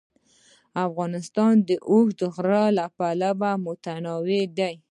[0.87, 4.75] افغانستان د اوږده غرونه له پلوه متنوع دی.